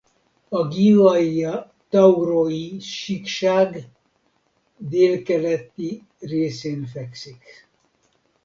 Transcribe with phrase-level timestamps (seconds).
[0.49, 3.83] A Gioia Tauro-i síkság
[4.77, 7.67] délkeleti részén fekszik.